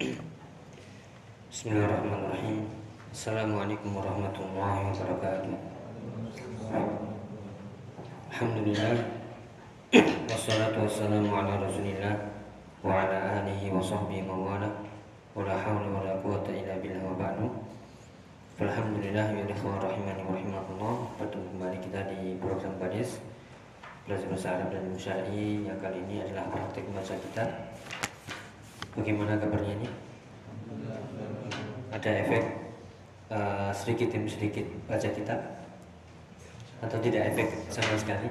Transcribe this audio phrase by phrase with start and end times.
[0.00, 2.64] Bismillahirrahmanirrahim.
[3.12, 5.52] Assalamualaikum warahmatullahi wabarakatuh.
[8.32, 8.96] Alhamdulillah.
[10.24, 12.16] Wassalatu wassalamu ala Rasulillah
[12.80, 14.72] wa ala alihi wa sahbihi wa wala.
[15.36, 17.60] Wa la hawla wa la quwwata illa billah wa ba'du.
[18.56, 21.12] Alhamdulillah ya ikhwan rahimani wa rahimakumullah.
[21.20, 23.20] Bertemu kembali kita di program Badis
[24.08, 27.52] Belajar bahasa Arab dan Musyari yang kali ini adalah praktik membaca kitab.
[28.98, 29.88] Bagaimana kabarnya ini?
[31.94, 32.42] Ada efek
[33.30, 35.40] uh, sedikit demi sedikit baca kitab
[36.80, 38.30] atau tidak efek sama sekali?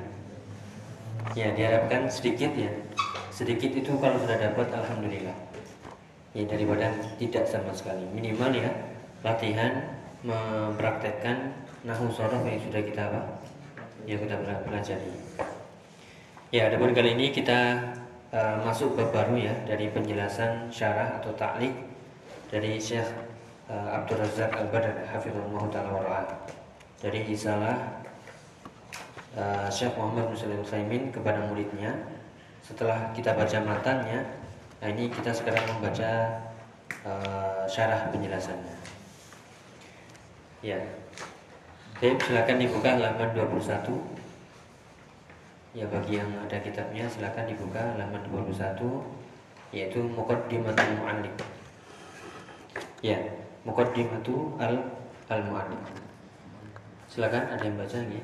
[1.35, 2.71] Ya diharapkan sedikit ya.
[3.31, 5.38] Sedikit itu kalau sudah dapat alhamdulillah.
[6.35, 8.03] Ya daripada tidak sama sekali.
[8.11, 8.71] Minimal ya
[9.23, 11.55] latihan mempraktekkan
[11.88, 13.21] nahu sorof yang sudah kita apa?
[14.03, 14.35] Yang kita
[14.67, 15.11] pelajari.
[16.49, 17.77] Ya, adapun kali ini kita
[18.33, 21.73] uh, masuk bab baru ya dari penjelasan syarah atau ta'liq
[22.49, 23.05] dari Syekh
[23.69, 26.22] uh, Abdul Razak Al-Badr hafizahullah taala wa
[27.00, 28.03] dari risalah
[29.38, 31.95] uh, Syekh Muhammad Muslim Utsaimin kepada muridnya.
[32.59, 34.22] Setelah kita baca matanya,
[34.77, 36.38] nah ini kita sekarang membaca
[37.02, 38.77] uh, syarah penjelasannya.
[40.61, 40.77] Ya.
[41.97, 44.19] Baik, silakan dibuka halaman 21.
[45.80, 48.52] Ya bagi yang ada kitabnya silakan dibuka halaman 21
[49.72, 51.31] yaitu Muqaddimatul Mu'allif.
[52.99, 53.16] Ya,
[53.63, 54.75] Muqaddimatu al
[55.31, 55.80] al Mu'allif.
[57.07, 58.23] Silakan ada yang baca ya.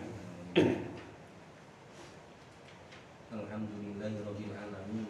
[3.32, 5.08] Alhamdulillahirabbil alamin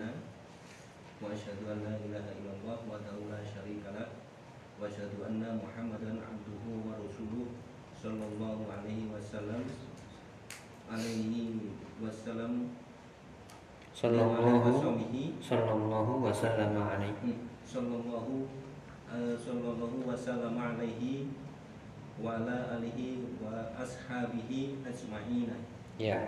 [1.17, 4.13] wa asyhadu an la ilaha illallah wa la syarika lah
[4.77, 7.57] wa asyhadu anna Muhammadan abduhu wa rasuluh
[7.97, 9.65] sallallahu alaihi wasallam
[10.91, 12.69] alaihi wasallam
[13.95, 14.83] sallallahu
[15.39, 17.15] sallallahu wasallam alaihi.
[17.23, 18.45] Hmm, sallallahu
[19.07, 21.31] uh, sallallahu wasallam alaihi
[22.19, 25.51] wa ala alihi wa ashabihi ajma'in
[25.99, 26.19] ya.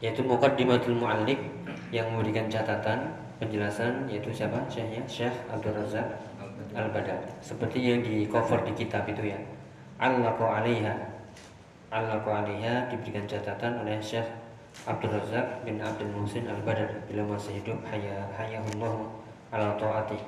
[0.00, 1.36] Yaitu muqaddimatul muallif
[1.92, 4.64] yang memberikan catatan penjelasan yaitu siapa?
[4.72, 6.08] Syekhnya Syekh Abdul Razak
[6.72, 7.20] Al-Badar.
[7.44, 9.38] Seperti yang di cover di kitab itu ya.
[10.00, 11.09] Allahu alaiha
[11.90, 14.26] Allahu alaiha diberikan catatan oleh Syekh
[14.86, 19.10] Abdul Razak bin Abdul Muhsin Al-Badar bila masih hidup haya hayahullah
[19.50, 20.22] ala taati.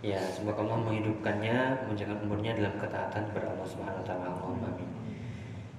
[0.00, 4.26] Ya, semoga Allah menghidupkannya, menjaga umurnya dalam ketaatan kepada Allah Subhanahu wa taala.
[4.36, 4.88] Allahumma amin.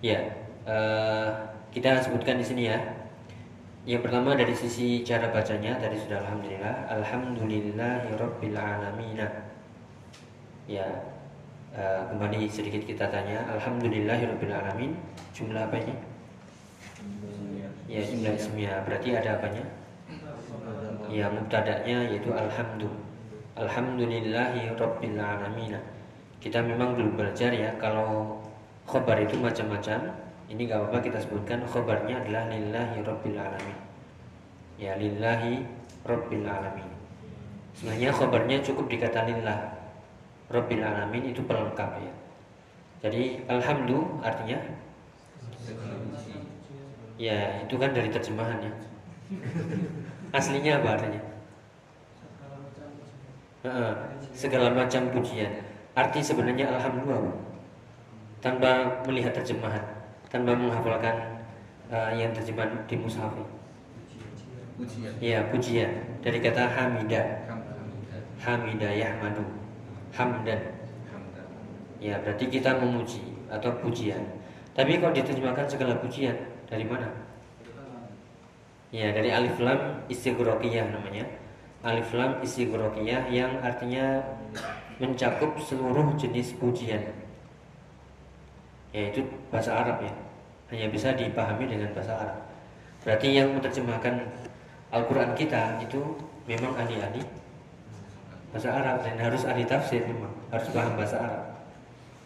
[0.02, 0.22] Ya,
[0.70, 1.30] uh,
[1.74, 2.78] kita sebutkan di sini ya.
[3.86, 9.22] Yang pertama dari sisi cara bacanya tadi sudah alhamdulillah, alhamdulillahirabbil alamin.
[10.66, 10.90] Ya,
[11.76, 14.96] uh, kembali sedikit kita tanya, alhamdulillahirabbil alamin.
[15.36, 15.96] Jumlah apa ini?
[17.86, 19.64] Ya jumlah ismiyah berarti ada apanya?
[21.12, 22.34] Ya mubtada'nya yaitu
[24.76, 25.78] rabbil alamin.
[26.42, 28.42] Kita memang belum belajar ya kalau
[28.90, 30.12] khobar itu macam-macam.
[30.46, 33.78] Ini gak apa-apa kita sebutkan khobarnya adalah lillahi rabbil alamin.
[34.78, 35.66] Ya lillahi
[36.06, 36.90] rabbil alamin.
[37.74, 39.75] Sebenarnya khobarnya cukup dikata lillah.
[40.50, 42.14] Rabbil alamin itu pelengkap ya.
[43.06, 44.60] Jadi alhamdulillah artinya
[47.16, 48.74] Ya, itu kan dari terjemahan ya.
[50.36, 51.22] Aslinya apa artinya?
[54.36, 55.50] segala macam pujian.
[55.96, 57.34] Arti sebenarnya alhamdulillah
[58.44, 59.82] tanpa melihat terjemahan,
[60.30, 61.42] tanpa menghafalkan
[61.90, 63.34] uh, yang terjemahan di mushaf.
[64.76, 65.18] Pujian.
[65.24, 67.48] Ya, pujian dari kata hamida.
[68.44, 69.65] Hamida yahmadu.
[70.16, 70.62] Hamdan.
[72.00, 73.22] Ya, berarti kita memuji
[73.52, 74.24] atau pujian.
[74.76, 76.36] Tapi kalau diterjemahkan segala pujian,
[76.68, 77.08] dari mana?
[78.96, 81.28] Ya, dari alif lam istighraqiyah namanya.
[81.84, 84.24] Alif lam istighraqiyah yang artinya
[85.00, 87.04] mencakup seluruh jenis pujian.
[88.96, 90.14] Yaitu bahasa Arab ya.
[90.72, 92.40] Hanya bisa dipahami dengan bahasa Arab.
[93.04, 94.24] Berarti yang menerjemahkan
[94.96, 96.00] Al-Qur'an kita itu
[96.48, 97.45] memang ahli-ahli
[98.56, 101.44] bahasa Arab dan harus ahli tafsir memang, harus paham bahasa Arab.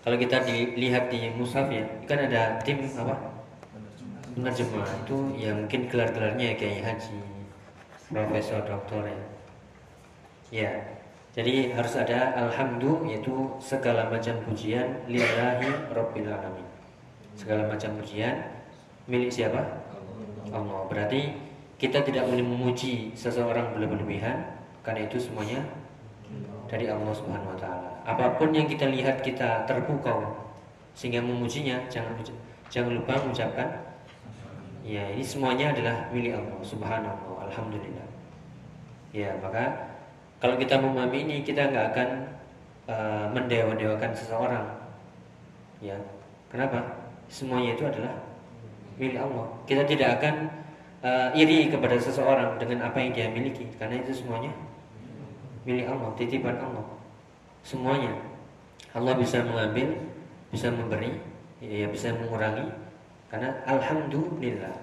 [0.05, 3.17] Kalau kita dilihat di mushaf ya, kan ada tim apa?
[4.37, 7.17] penerjemah itu ya mungkin gelar-gelarnya kayak haji,
[8.13, 9.21] profesor, doktor ya.
[10.49, 10.71] Ya,
[11.33, 16.67] jadi harus ada alhamdulillah yaitu segala macam pujian lillahi rabbil alamin.
[17.33, 18.37] Segala macam pujian
[19.09, 19.65] milik siapa?
[20.53, 20.85] Allah.
[20.89, 21.33] Berarti
[21.81, 24.45] kita tidak boleh memuji seseorang berlebihan
[24.85, 25.61] karena itu semuanya
[26.69, 27.89] dari Allah Subhanahu wa taala.
[28.05, 30.37] Apa pun yang kita lihat kita terpukau
[30.93, 32.13] sehingga memujinya jangan
[32.69, 33.89] jangan lupa mengucapkan
[34.89, 38.07] Ya, ini semuanya adalah milik Allah Subhanahu Alhamdulillah.
[39.11, 39.91] Ya, maka
[40.39, 42.09] Kalau kita memahami ini, kita nggak akan
[42.87, 44.63] uh, mendewa-dewakan seseorang.
[45.83, 45.99] Ya,
[46.47, 46.79] kenapa?
[47.27, 48.15] Semuanya itu adalah
[48.95, 49.51] milik Allah.
[49.67, 50.47] Kita tidak akan
[51.03, 54.55] uh, iri kepada seseorang dengan apa yang dia miliki, karena itu semuanya
[55.63, 56.85] milik Allah, titipan Allah.
[57.63, 58.15] Semuanya
[58.95, 59.93] Allah bisa mengambil,
[60.49, 61.13] bisa memberi,
[61.61, 62.65] ya bisa mengurangi,
[63.29, 64.75] karena alhamdulillah.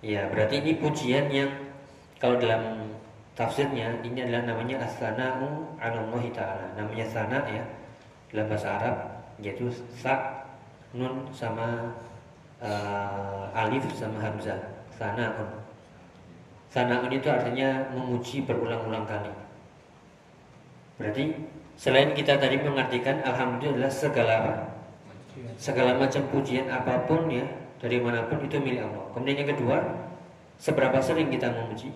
[0.00, 1.52] Ya, berarti ini pujian yang
[2.16, 2.88] kalau dalam
[3.36, 6.66] tafsirnya ini adalah namanya as-sana'u 'ala Allah taala.
[6.76, 7.64] Namanya sana ya
[8.32, 8.96] dalam bahasa Arab
[9.40, 10.44] yaitu sa
[10.92, 11.96] nun sama
[12.60, 14.60] uh, alif sama hamzah.
[14.96, 15.48] Sana'un.
[16.68, 19.32] Sana'un itu artinya memuji berulang-ulang kali.
[21.00, 21.32] Berarti
[21.80, 24.68] selain kita tadi mengartikan alhamdulillah segala
[25.56, 27.40] segala macam pujian apa pun ya
[27.80, 29.08] dari mana pun itu milik Allah.
[29.16, 29.76] Kemudian yang kedua,
[30.60, 31.88] seberapa sering kita memuji?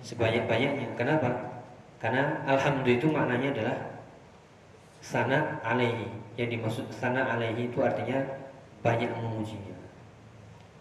[0.00, 0.96] Sebanyak-banyaknya.
[0.96, 1.60] Kenapa?
[2.00, 3.76] Karena alhamdulillah itu maknanya adalah
[5.04, 6.08] sana alaihi.
[6.40, 8.24] Yang dimaksud sana alaihi itu artinya
[8.80, 9.76] banyak memujinya.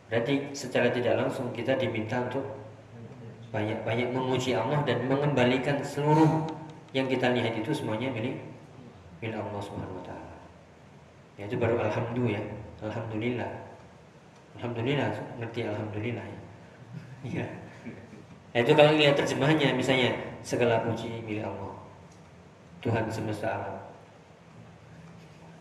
[0.07, 2.60] Berarti secara tidak langsung kita diminta untuk
[3.51, 6.47] banyak-banyak memuji Allah dan mengembalikan seluruh
[6.95, 8.39] yang kita lihat itu semuanya milik
[9.19, 10.37] milik Allah Subhanahu wa taala.
[11.35, 12.43] Ya itu baru alhamdulillah ya.
[12.81, 13.51] Alhamdulillah.
[14.57, 15.07] Alhamdulillah,
[15.39, 16.39] ngerti alhamdulillah ya.
[17.21, 17.45] Iya.
[18.51, 20.11] Nah, itu kalau lihat terjemahnya misalnya
[20.43, 21.71] segala puji milik Allah.
[22.81, 23.77] Tuhan semesta alam.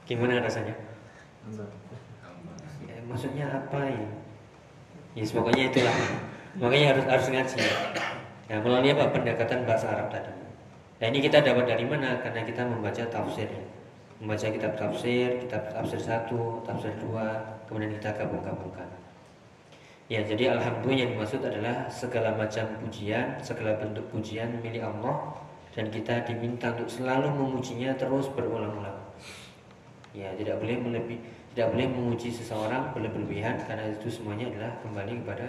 [0.08, 0.74] Gimana rasanya?
[2.88, 4.08] Ya, maksudnya apa ya?
[5.14, 5.96] Ya, pokoknya itulah.
[6.58, 7.58] Makanya harus harus ngaji.
[8.50, 10.34] Ya, melalui apa pendekatan bahasa Arab tadi.
[10.98, 12.18] Nah ini kita dapat dari mana?
[12.18, 13.46] Karena kita membaca tafsir.
[14.18, 18.84] Membaca kitab tafsir, kitab tafsir satu, tafsir dua, kemudian kita gabung-gabungkan.
[20.10, 25.38] Ya, jadi alhamdulillah yang dimaksud adalah segala macam pujian, segala bentuk pujian milik Allah
[25.70, 28.98] dan kita diminta untuk selalu memujinya terus berulang-ulang.
[30.10, 31.22] Ya, tidak boleh melebih,
[31.54, 35.46] tidak boleh memuji seseorang berlebihan karena itu semuanya adalah kembali kepada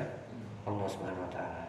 [0.68, 1.66] Allah Subhanahu wa taala.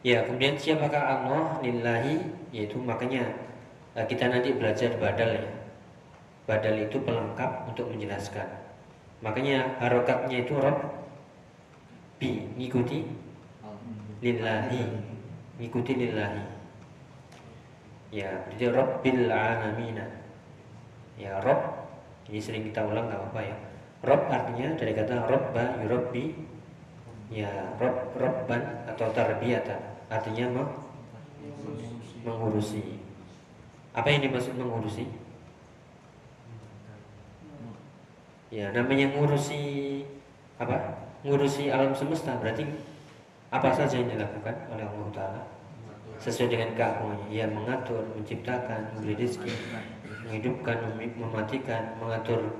[0.00, 2.20] Ya, kemudian siapakah Allah lillahi
[2.50, 3.28] yaitu makanya
[3.92, 5.48] eh, kita nanti belajar badal ya.
[6.48, 8.48] Badal itu pelengkap untuk menjelaskan.
[9.20, 11.00] Makanya harokatnya itu rob
[12.20, 13.08] bi ngikuti
[14.20, 14.84] lillahi
[15.56, 16.44] ngikuti lillahi
[18.12, 20.04] ya jadi rabbil alamin
[21.16, 21.88] ya rob
[22.28, 23.56] ini sering kita ulang nggak apa-apa ya
[24.04, 26.36] rob artinya dari kata robba yurabbi
[27.30, 29.78] ya rob robban atau tarbiyatan
[30.10, 30.70] artinya meng
[32.26, 33.00] mengurusi.
[33.96, 35.08] Apa yang dimaksud mengurusi?
[38.50, 39.62] Ya namanya mengurusi
[40.60, 41.06] apa?
[41.24, 42.36] Mengurusi alam semesta.
[42.36, 42.66] Berarti
[43.50, 45.42] apa saja yang dilakukan oleh Allah Taala?
[46.20, 47.26] Sesuai dengan keagungannya.
[47.32, 49.54] Ia mengatur menciptakan memberi rezeki
[50.28, 50.78] menghidupkan
[51.16, 52.54] mematikan mengatur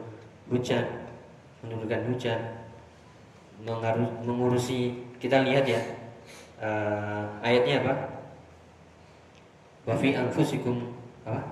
[0.48, 1.06] hujan
[1.62, 2.40] menurunkan hujan
[4.24, 5.80] mengurusi kita lihat ya
[6.60, 7.94] uh, ayatnya apa?
[9.88, 10.92] Wafi anfusikum
[11.24, 11.42] apa?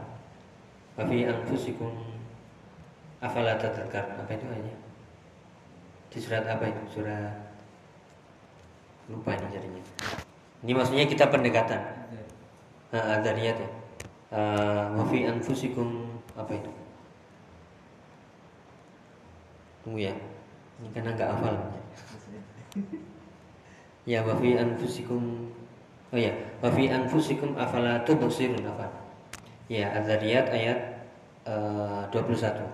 [1.01, 1.93] Wafi anfusikum
[3.19, 4.77] afala tadzakkar apa itu ayatnya?
[6.09, 6.83] Di surat apa itu?
[7.01, 7.35] Surat
[9.09, 9.83] lupa ini jadinya.
[10.65, 11.81] Ini maksudnya kita pendekatan.
[12.89, 13.71] Nah, lihat ya.
[14.29, 16.73] Uh, wafi anfusikum apa itu?
[19.85, 20.15] Tunggu ya.
[20.79, 21.57] Ini karena nggak hafal
[24.09, 25.53] ya wa fi anfusikum.
[26.09, 26.33] Oh ya.
[26.65, 28.89] Wa fi anfusikum afala tubsirun apa?
[29.69, 30.79] Ya Az-Zariyat ayat
[31.45, 32.65] eh, uh, 21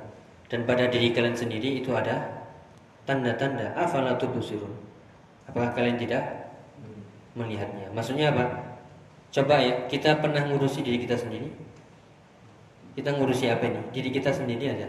[0.46, 2.46] dan pada diri kalian sendiri itu ada
[3.02, 4.70] tanda-tanda afala tubsirun.
[5.50, 6.54] Apakah kalian tidak
[7.34, 7.90] melihatnya?
[7.90, 8.78] Maksudnya apa?
[9.34, 11.50] Coba ya kita pernah ngurusi diri kita sendiri?
[12.94, 13.82] Kita ngurusi apa ini?
[13.90, 14.86] Diri kita sendiri aja.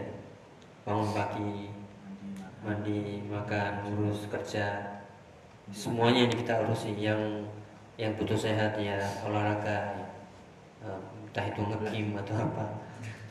[0.86, 1.74] Bangun pagi
[2.62, 4.95] mandi makan ngurus kerja
[5.74, 7.20] semuanya yang kita urusi yang
[7.96, 9.96] yang butuh sehat ya olahraga
[10.84, 10.94] ya.
[11.26, 12.64] entah itu ngekim atau apa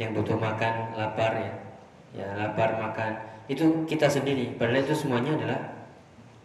[0.01, 1.54] yang butuh makan lapar ya
[2.12, 3.15] ya lapar makan
[3.48, 5.60] itu kita sendiri padahal itu semuanya adalah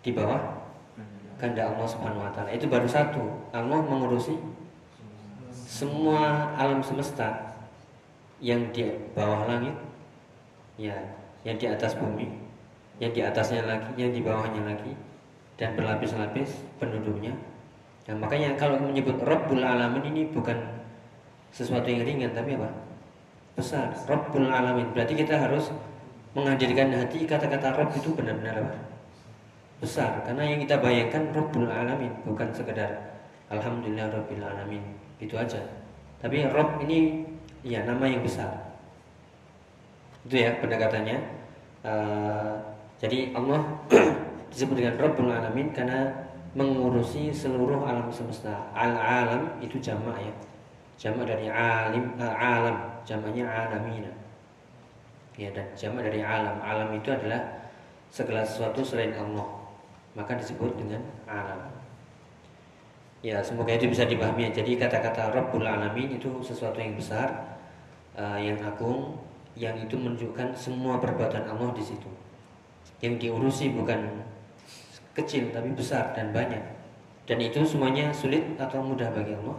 [0.00, 0.60] di bawah
[1.40, 2.52] kehendak Allah Subhanahu wa taala.
[2.52, 3.24] Itu baru satu.
[3.56, 4.36] Allah mengurusi
[5.48, 7.56] semua alam semesta
[8.44, 8.84] yang di
[9.16, 9.72] bawah langit
[10.76, 10.94] ya,
[11.48, 12.28] yang di atas bumi,
[13.00, 14.92] yang di atasnya lagi, yang di bawahnya lagi,
[15.60, 17.36] dan berlapis-lapis penduduknya.
[18.08, 20.56] Nah, makanya kalau menyebut Rabbul Alamin ini bukan
[21.52, 22.72] sesuatu yang ringan tapi apa?
[23.54, 23.92] Besar.
[24.08, 24.88] Rabbul Alamin.
[24.96, 25.68] Berarti kita harus
[26.32, 28.74] menghadirkan hati kata-kata Rabb itu benar-benar apa?
[29.84, 30.24] Besar.
[30.24, 33.10] Karena yang kita bayangkan Rabbul Alamin bukan sekedar
[33.50, 34.82] Alhamdulillah Rabbil Alamin
[35.18, 35.58] itu aja
[36.22, 37.26] tapi Rob ini
[37.66, 38.70] ya nama yang besar
[40.24, 41.18] itu ya pendekatannya
[41.82, 42.54] uh,
[43.02, 43.60] jadi Allah
[44.50, 46.10] disebut dengan Rabbul Alamin karena
[46.54, 48.70] mengurusi seluruh alam semesta.
[48.74, 50.34] Al alam itu jamak ya.
[50.98, 52.76] Jamak dari alim uh, alam.
[53.06, 54.12] Jamaknya alamina.
[55.38, 56.58] Ya dan jamak dari alam.
[56.60, 57.70] Alam itu adalah
[58.10, 59.46] segala sesuatu selain Allah.
[60.18, 61.70] Maka disebut dengan alam.
[63.22, 64.50] Ya semoga itu bisa dipahami.
[64.50, 67.56] Jadi kata-kata Rabbul Alamin itu sesuatu yang besar
[68.18, 69.16] uh, yang agung
[69.54, 72.10] yang itu menunjukkan semua perbuatan Allah di situ.
[73.00, 74.29] Yang diurusi bukan
[75.14, 76.62] kecil tapi besar dan banyak.
[77.26, 79.58] Dan itu semuanya sulit atau mudah bagi Allah?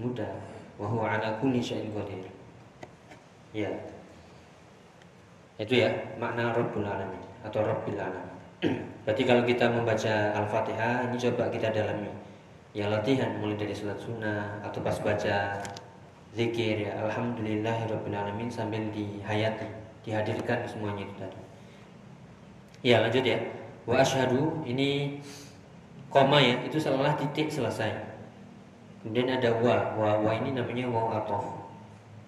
[0.00, 0.32] Mudah.
[0.80, 1.60] Wa ala kulli
[3.54, 3.70] ya.
[5.54, 8.34] Itu ya makna Rabbul Alamin atau Rabbil Alamin.
[9.06, 12.10] Berarti kalau kita membaca Al-Fatihah ini coba kita dalami.
[12.74, 15.62] Ya latihan mulai dari salat sunnah atau pas baca
[16.34, 19.70] zikir ya Rabbil Alamin sambil dihayati
[20.02, 21.40] dihadirkan semuanya itu tadi.
[22.82, 23.38] Ya lanjut ya
[23.84, 25.20] wa ashadu ini
[26.08, 27.92] koma ya itu salah titik selesai
[29.04, 31.64] kemudian ada wa wa wa ini namanya wa atof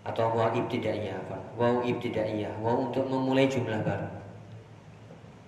[0.06, 1.38] atau waw ibtidaiyah apa?
[1.58, 4.06] Waw ibtidaiyah, waw untuk memulai jumlah baru.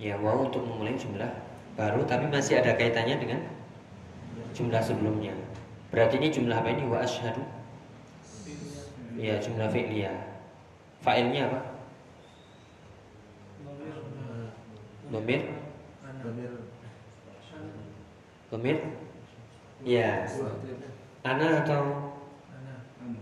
[0.03, 1.31] Ya, waw untuk memulai jumlah
[1.79, 3.41] baru tapi masih ada kaitannya dengan
[4.51, 5.31] jumlah sebelumnya.
[5.95, 6.83] Berarti ini jumlah apa ini?
[6.91, 7.43] Wa asyhadu.
[9.15, 10.15] Ya, jumlah fi'liyah.
[11.07, 11.61] Fa'ilnya apa?
[15.15, 15.43] Domir?
[18.49, 18.81] Domir?
[19.85, 20.25] Ya.
[21.23, 22.09] Ana atau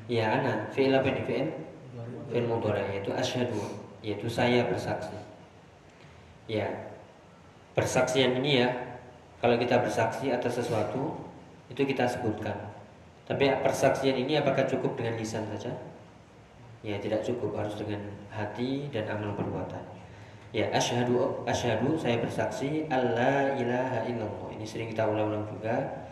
[0.07, 1.49] Ya ana fi'il apa ini fi'il?
[2.31, 3.59] Fi'il mudhari yaitu asyhadu
[4.03, 5.19] yaitu saya bersaksi.
[6.47, 6.71] Ya.
[7.75, 8.69] Persaksian ini ya
[9.43, 11.19] kalau kita bersaksi atas sesuatu
[11.67, 12.55] itu kita sebutkan.
[13.27, 15.75] Tapi persaksian ini apakah cukup dengan lisan saja?
[16.87, 19.96] Ya tidak cukup harus dengan hati dan amal perbuatan.
[20.57, 24.57] Ya asyhadu asyhadu saya bersaksi Allah ilaha illallah.
[24.57, 26.09] Ini sering kita ulang-ulang juga.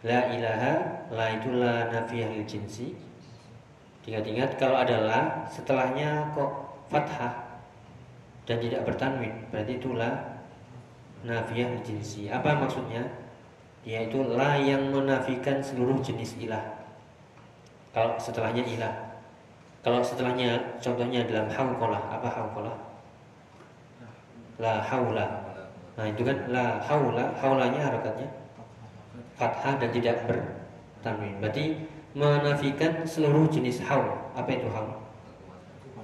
[0.00, 2.96] La ilaha la itu la nafiyah lil jinsi
[4.02, 6.50] Ingat-ingat kalau adalah setelahnya kok
[6.90, 7.62] fathah
[8.42, 10.42] dan tidak bertanwin, berarti itulah
[11.22, 12.26] nafiyah jinsi.
[12.26, 13.06] Apa maksudnya?
[13.86, 16.62] Yaitu la yang menafikan seluruh jenis ilah.
[17.94, 18.94] Kalau setelahnya ilah.
[19.86, 22.91] Kalau setelahnya contohnya dalam hauqalah, apa hauqalah?
[24.60, 25.26] La haula.
[25.96, 28.42] Nah, itu kan la haula, haulanya harakatnya
[29.36, 31.34] fathah dan tidak bertanwin.
[31.42, 31.64] Berarti
[32.12, 34.06] menafikan seluruh jenis haul.
[34.36, 34.92] Apa itu haul?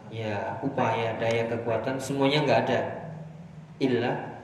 [0.09, 2.81] Ya, upaya, daya, kekuatan semuanya nggak ada.
[3.78, 4.43] Illa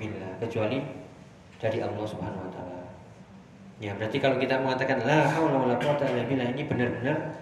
[0.00, 0.80] billah kecuali
[1.60, 2.80] dari Allah Subhanahu wa taala.
[3.82, 7.36] Ya, berarti kalau kita mengatakan la haula wala quwata illa billah ini benar-benar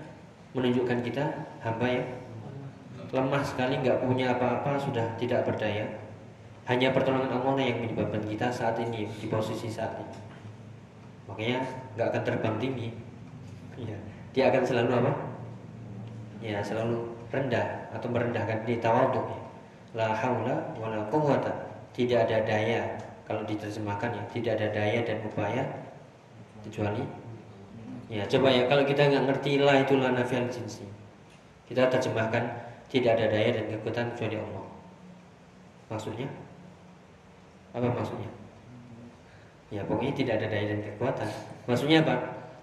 [0.56, 1.24] menunjukkan kita
[1.62, 2.02] hamba ya
[3.10, 5.86] lemah sekali nggak punya apa-apa sudah tidak berdaya.
[6.68, 10.16] Hanya pertolongan Allah yang menyebabkan kita saat ini di posisi saat ini.
[11.24, 11.64] Makanya
[11.96, 12.88] nggak akan terbang tinggi,
[13.80, 13.96] ya,
[14.36, 15.12] dia akan selalu apa?
[16.44, 19.24] Ya, selalu rendah atau merendahkan di tawadhu.
[19.96, 21.52] La haula wala quwata.
[21.96, 22.84] Tidak ada daya
[23.24, 25.64] kalau diterjemahkan ya, tidak ada daya dan upaya
[26.62, 27.04] kecuali
[28.08, 30.88] ya coba ya kalau kita nggak ngerti lah itulah nafiyal jinsi
[31.68, 34.64] kita terjemahkan tidak ada daya dan kekuatan kecuali Allah
[35.88, 36.28] maksudnya
[37.76, 38.30] apa maksudnya
[39.68, 41.28] ya pokoknya tidak ada daya dan kekuatan
[41.68, 42.16] maksudnya apa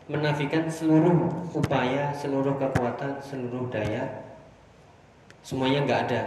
[0.05, 4.25] menafikan seluruh upaya, seluruh kekuatan, seluruh daya
[5.45, 6.21] semuanya nggak ada.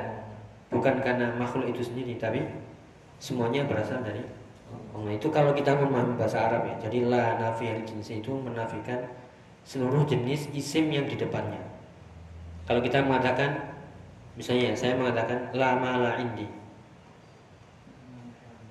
[0.70, 2.46] Bukan karena makhluk itu sendiri, tapi
[3.18, 4.22] semuanya berasal dari
[4.94, 5.12] Allah.
[5.16, 6.74] Itu kalau kita memahami bahasa Arab ya.
[6.86, 9.10] Jadi la nafi al jinsi itu menafikan
[9.66, 11.58] seluruh jenis isim yang di depannya.
[12.68, 13.77] Kalau kita mengatakan
[14.38, 16.46] misalnya saya mengatakan la mala indi.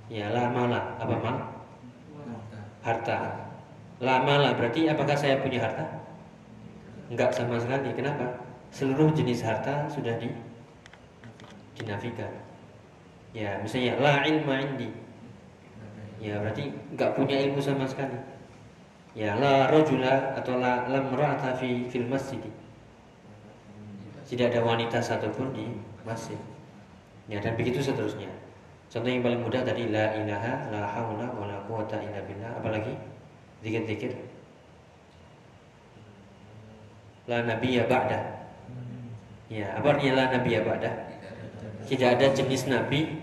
[0.07, 1.37] Ya la mala apa mal?
[2.79, 3.47] Harta
[3.97, 5.83] lama lah berarti apakah saya punya harta?
[7.11, 7.91] Enggak sama sekali.
[7.91, 8.39] Kenapa?
[8.71, 10.31] Seluruh jenis harta sudah di
[11.77, 12.31] dinafikan.
[13.35, 14.89] Ya, misalnya la ilma indi.
[16.17, 18.17] Ya, berarti enggak punya ilmu sama sekali.
[19.17, 22.41] Ya, la rajula atau la lam ra'ata fi fil masjid.
[24.27, 25.71] Tidak ada wanita satupun di
[26.03, 26.35] masjid.
[27.31, 28.27] Ya, dan begitu seterusnya.
[28.87, 32.59] Contoh yang paling mudah tadi la ilaha la haula wala quwata illa billah.
[32.59, 32.95] Apalagi?
[33.63, 34.13] Zikir-zikir
[37.27, 38.19] La ya ba'da
[39.51, 40.91] Ya, apa artinya la ya ba'da?
[41.87, 43.19] Tidak ada jenis nabi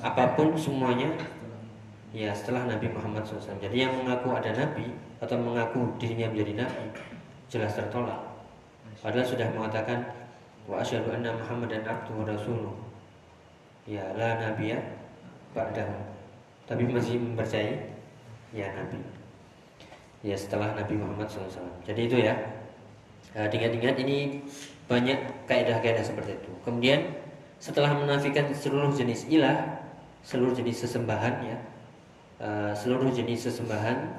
[0.00, 1.12] Apa pun semuanya
[2.12, 3.56] ya setelah Nabi Muhammad SAW.
[3.56, 4.92] Jadi yang mengaku ada Nabi
[5.22, 6.84] atau mengaku dirinya menjadi Nabi
[7.48, 8.31] jelas tertolak.
[9.02, 10.06] Padahal sudah mengatakan
[10.70, 12.70] wa asyhadu anna Muhammadan abduhu rasuluh.
[13.82, 14.78] Ya la nabiya
[15.58, 15.90] ba'dahu.
[16.70, 17.90] Tapi masih mempercayai
[18.54, 19.02] ya Nabi.
[20.22, 21.66] Ya setelah Nabi Muhammad SAW.
[21.82, 22.38] Jadi itu ya.
[23.34, 24.38] Nah, ingat-ingat ini
[24.86, 25.18] banyak
[25.50, 26.52] kaidah-kaidah seperti itu.
[26.62, 27.10] Kemudian
[27.58, 29.82] setelah menafikan seluruh jenis ilah,
[30.22, 31.58] seluruh jenis sesembahan ya,
[32.38, 34.14] uh, seluruh jenis sesembahan,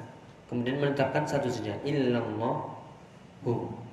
[0.52, 3.83] kemudian menetapkan satu saja, illallahu.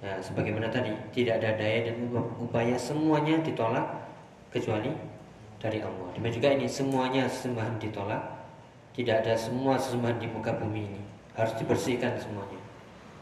[0.00, 2.08] Ya, sebagaimana tadi, tidak ada daya dan
[2.40, 3.84] upaya semuanya ditolak
[4.48, 4.88] kecuali
[5.60, 6.08] dari Allah.
[6.16, 8.22] Demikian juga ini semuanya sesembahan ditolak,
[8.96, 11.02] tidak ada semua sesembahan di muka bumi ini
[11.36, 12.58] harus dibersihkan semuanya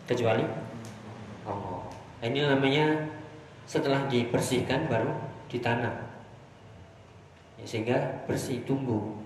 [0.06, 0.46] kecuali
[1.44, 1.82] Allah.
[2.22, 3.10] Nah, ini namanya
[3.66, 5.12] setelah dibersihkan baru
[5.50, 5.92] ditanam.
[7.58, 7.98] Ya, sehingga
[8.30, 9.18] bersih tumbuh.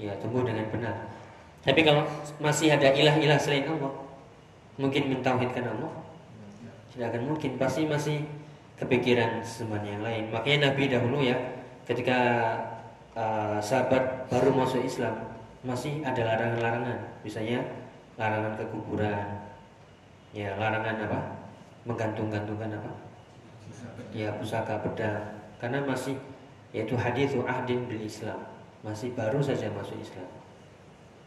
[0.00, 1.12] Ya, tumbuh dengan benar.
[1.60, 2.04] Tapi kalau
[2.40, 3.92] masih ada ilah-ilah selain Allah,
[4.76, 6.03] mungkin mentauhidkan Allah?
[6.94, 8.22] Tidak akan mungkin, pasti masih
[8.78, 10.24] kepikiran semacam yang lain.
[10.30, 11.34] Makanya Nabi dahulu ya,
[11.82, 12.18] ketika
[13.18, 15.34] uh, sahabat baru masuk Islam,
[15.66, 16.98] masih ada larangan-larangan.
[17.26, 17.66] Misalnya
[18.14, 19.26] larangan ke kuburan,
[20.30, 21.20] ya larangan apa?
[21.82, 22.92] Menggantung-gantungkan apa?
[24.14, 25.18] Ya pusaka pedang.
[25.58, 26.14] Karena masih
[26.70, 28.38] yaitu hadis ahdin bil Islam.
[28.86, 30.30] Masih baru saja masuk Islam.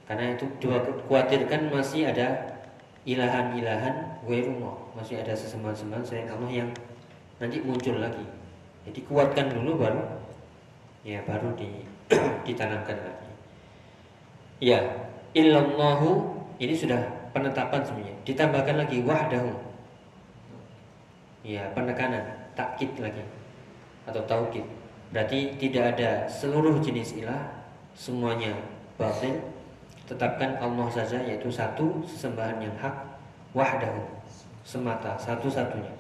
[0.08, 0.80] Karena itu dua
[1.12, 2.57] khawatirkan masih ada
[3.08, 6.70] ilahan-ilahan wairullah masih ada sesembahan-sembahan selain Allah yang
[7.40, 8.28] nanti muncul lagi.
[8.84, 10.04] Jadi kuatkan dulu baru
[11.08, 11.88] ya baru di,
[12.48, 13.32] ditanamkan lagi.
[14.60, 14.84] Ya
[15.32, 18.16] illallahu ini sudah penetapan sebenarnya.
[18.28, 19.56] Ditambahkan lagi wahdahu.
[21.48, 23.24] Ya penekanan takkid lagi.
[24.04, 24.68] Atau taukid.
[25.16, 27.48] Berarti tidak ada seluruh jenis ilah
[27.96, 28.52] semuanya
[29.00, 29.40] batin
[30.08, 32.96] tetapkan Allah saja yaitu satu sesembahan yang hak
[33.52, 34.00] wahdahu
[34.64, 35.92] semata satu-satunya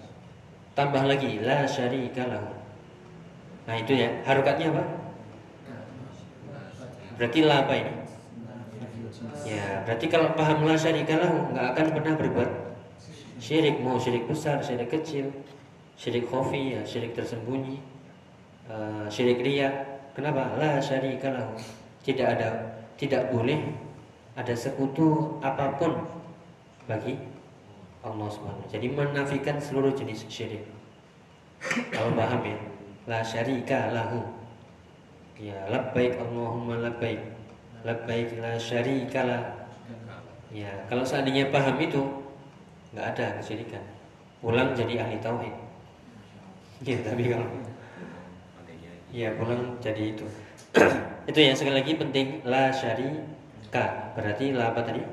[0.74, 2.50] tambah lagi la syarika lahu
[3.68, 4.84] nah itu ya harokatnya apa
[7.20, 7.94] berarti la apa ini
[9.48, 12.52] Ya, berarti kalau paham la syarikalah nggak akan pernah berbuat
[13.40, 15.32] syirik, mau syirik besar, syirik kecil,
[15.96, 17.80] syirik khafi, ya, syirik tersembunyi,
[18.68, 19.72] uh, syirik ria.
[20.12, 20.60] Kenapa?
[20.60, 21.56] La syarikalah.
[22.04, 23.87] Tidak ada, tidak boleh
[24.38, 25.98] ada sekutu apa pun
[26.86, 27.18] bagi
[28.06, 28.72] Allah SWT.
[28.72, 30.64] Jadi menafikan seluruh jenis syirik.
[31.90, 32.58] Kalau paham ya,
[33.10, 34.22] la syarika lahu.
[35.42, 37.38] Ya, labbaik Allahumma labbaik
[37.86, 39.70] labbaik la syarikalah
[40.50, 42.02] ya kalau seandainya paham itu
[42.96, 43.84] nggak ada kesyirikan
[44.44, 45.56] pulang jadi ahli tauhid
[46.84, 47.48] ya tapi kalau
[49.12, 50.26] ya pulang jadi itu
[51.30, 53.37] itu yang sekali lagi penting la syarika
[54.16, 55.04] berarti la apa tadi?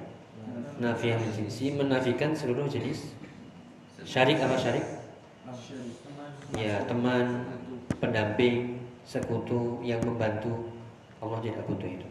[0.79, 3.15] Nafiah jinsi menafikan seluruh jenis.
[4.03, 4.85] Syarik apa syarik?
[6.55, 7.47] Ya teman
[7.99, 10.71] pendamping sekutu yang membantu
[11.23, 12.09] Allah tidak butuh itu.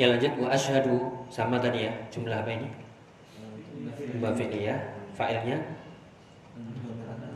[0.00, 0.32] Ya lanjut.
[0.38, 2.68] Wa asyhadu sama tadi ya jumlah apa ini?
[4.16, 4.76] Jumlah ya
[5.14, 5.58] fa'ilnya.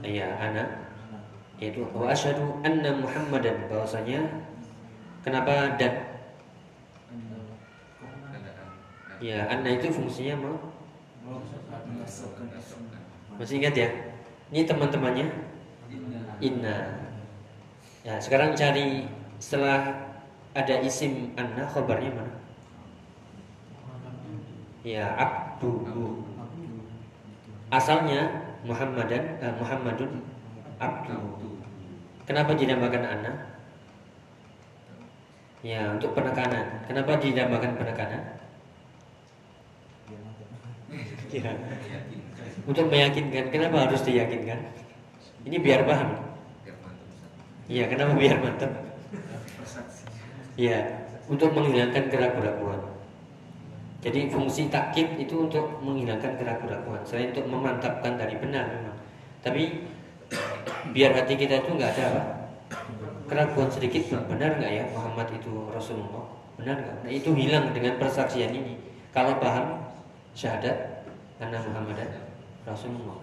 [0.07, 0.65] Iya, ana.
[1.59, 4.23] Yaitu wa asyhadu anna Muhammadan bahwasanya
[5.25, 6.16] kenapa dan
[9.21, 10.57] Ya, anna itu fungsinya mau?
[13.41, 13.89] Masih ingat ya?
[14.53, 15.27] Ini teman-temannya?
[16.45, 16.77] Inna.
[18.05, 19.09] Ya, sekarang cari
[19.41, 20.13] setelah
[20.57, 22.47] ada isim anna khobarnya mana?
[24.87, 26.23] ya abduhu
[27.75, 28.31] asalnya
[28.63, 30.23] Muhammadan uh, Muhammadun
[30.79, 31.19] abdu.
[32.23, 33.37] Kenapa dinamakan anak
[35.63, 36.87] ya untuk penekanan.
[36.87, 38.23] Kenapa dinamakan penekanan
[41.43, 41.53] ya.
[42.65, 44.61] untuk meyakinkan kenapa harus diyakinkan
[45.45, 46.27] ini biar paham
[47.67, 48.71] Iya, kenapa biar mantap?
[50.55, 50.79] Iya,
[51.27, 52.79] untuk menghilangkan keraguan-keraguan.
[54.07, 58.97] Jadi fungsi takkib itu untuk menghilangkan keraguan-keraguan, selain untuk memantapkan dari benar memang.
[59.43, 59.83] Tapi
[60.95, 62.23] biar hati kita itu nggak ada apa?
[63.27, 66.97] keraguan sedikit benar nggak ya Muhammad itu Rasulullah benar nggak?
[67.03, 68.79] Nah itu hilang dengan persaksian ini.
[69.11, 69.83] Kalau paham
[70.39, 70.96] syahadat
[71.37, 72.01] karena Muhammad
[72.65, 73.19] Rasulullah.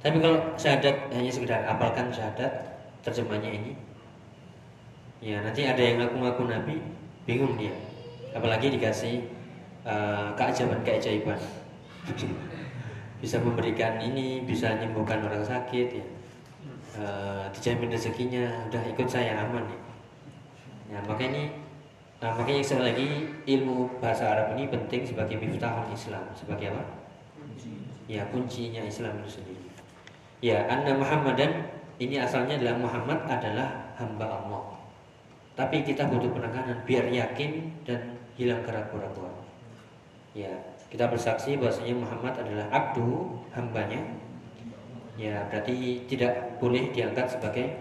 [0.00, 2.48] Tapi kalau syahadat hanya sekedar apalkan syahadat
[3.04, 3.72] terjemahnya ini,
[5.20, 6.76] ya nanti ada yang ngaku-ngaku Nabi
[7.28, 7.72] bingung dia.
[8.32, 9.26] Apalagi dikasih
[9.84, 11.36] uh, keajaiban-keajaiban
[13.20, 16.06] bisa memberikan ini bisa menyembuhkan orang sakit ya
[16.96, 19.78] uh, dijamin rezekinya udah ikut saya aman ya,
[20.96, 21.52] ya maka ini
[22.20, 23.08] Nah makanya sekali lagi
[23.48, 26.84] ilmu bahasa Arab ini penting sebagai miftahul Islam sebagai apa?
[28.10, 29.66] Ya kuncinya Islam itu sendiri.
[30.40, 31.68] Ya Anna Muhammadan
[32.00, 34.64] ini asalnya adalah Muhammad adalah hamba Allah.
[35.54, 39.36] Tapi kita butuh penekanan biar yakin dan hilang keraguan-keraguan.
[40.32, 40.50] Ya
[40.88, 44.00] kita bersaksi bahwasanya Muhammad adalah abdu hambanya.
[45.20, 47.76] Ya berarti tidak boleh diangkat sebagai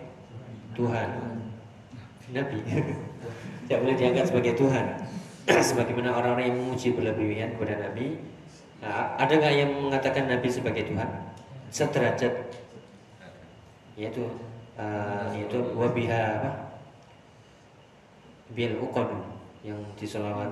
[0.76, 1.10] Tuhan.
[2.30, 2.60] Nabi.
[3.70, 4.86] tidak boleh diangkat sebagai Tuhan
[5.70, 8.18] sebagaimana orang-orang yang memuji berlebihan kepada Nabi
[8.80, 11.10] nah, ada nggak yang mengatakan Nabi sebagai Tuhan?
[11.70, 12.34] Sederajat.
[14.00, 14.24] Yaitu
[14.80, 16.52] uh, yaitu wabiha apa?
[18.56, 19.22] Bil ukon
[19.62, 20.50] yang di selawat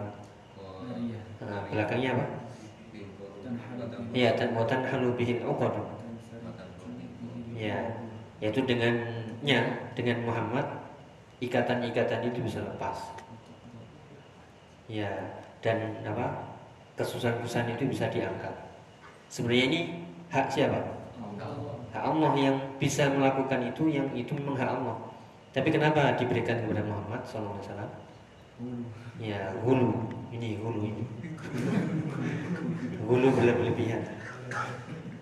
[1.42, 2.26] uh, belakangnya apa?
[4.12, 5.98] Iya, dan watan halu bihin ukon
[7.58, 7.78] ya
[8.38, 9.60] yaitu dengannya
[9.98, 10.66] dengan Muhammad
[11.42, 13.18] ikatan-ikatan itu bisa lepas.
[14.86, 15.10] Ya
[15.60, 16.57] dan apa
[16.98, 18.52] kesusahan-kesusahan itu bisa diangkat
[19.30, 19.80] sebenarnya ini
[20.34, 20.82] hak siapa?
[21.94, 24.98] Hak Allah yang bisa melakukan itu yang itu memang hak Allah.
[25.56, 27.62] Tapi kenapa diberikan kepada Muhammad SAW
[29.18, 29.94] ya hulu.
[30.34, 31.04] Ini hulu ini.
[33.08, 34.04] Hulu berlebihan.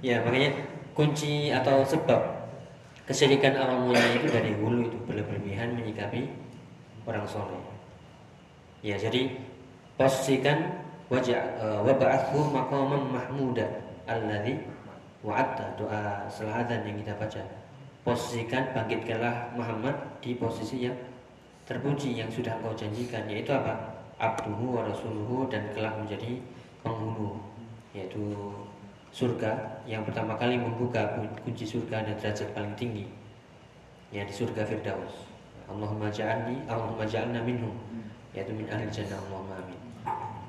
[0.01, 0.55] Ya makanya
[0.95, 2.45] kunci atau sebab
[3.05, 6.25] Kesyirikan awal mulanya itu dari hulu itu berlebihan menyikapi
[7.05, 7.61] orang soleh.
[8.81, 9.37] Ya, jadi
[9.93, 10.81] posisikan
[11.11, 13.65] uh, wab'athu maqaman mahmuda
[14.09, 14.57] alladhi
[15.21, 17.41] wa'atta doa selatan yang kita baca.
[18.05, 20.93] Posisikan bangkitkanlah Muhammad di posisi yang
[21.65, 23.73] terpuji yang sudah engkau janjikan yaitu apa?
[24.21, 26.39] Abduhu wa rasuluhu dan kelak menjadi
[26.85, 27.41] penghulu
[27.97, 28.21] yaitu
[29.09, 33.05] surga yang pertama kali membuka kunci surga dan derajat paling tinggi
[34.13, 35.25] ya di surga Firdaus.
[35.65, 37.73] Allahumma ja'alni Allahumma ja'alna minhum
[38.37, 39.84] yaitu min ahli jannah Allahumma amin.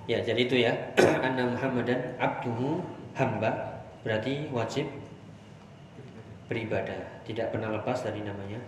[0.07, 0.73] Ya, jadi itu ya.
[1.27, 2.79] Anna Muhammadan abduhu
[3.19, 4.87] hamba berarti wajib
[6.47, 8.63] beribadah, tidak pernah lepas dari namanya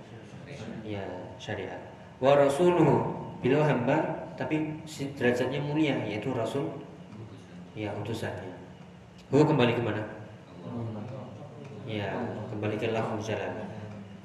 [0.83, 1.07] ya
[1.39, 1.79] syariat.
[2.19, 4.83] Wa rasuluhu bila hamba tapi
[5.15, 6.67] derajatnya mulia yaitu rasul
[7.79, 8.59] ya utusannya.
[9.31, 10.03] Hu kembali ke mana?
[11.87, 12.11] Ya,
[12.51, 13.55] kembali ke lafaz jalan.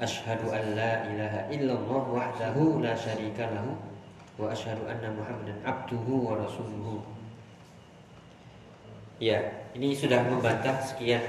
[0.01, 3.77] Ashhadu an la ilaha illallah wahdahu la syarika lahu
[4.37, 7.05] wa ashhadu anna Muhammadan abduhu wa rasuluhu.
[9.21, 9.39] Ya,
[9.77, 11.21] ini sudah membantah sekian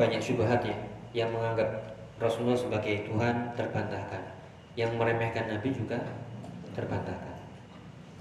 [0.00, 0.76] banyak syubhat ya
[1.12, 4.22] yang menganggap Rasulullah sebagai Tuhan terbantahkan.
[4.72, 6.00] Yang meremehkan Nabi juga
[6.72, 7.36] terbantahkan.